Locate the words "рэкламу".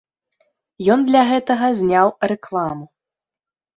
2.35-2.85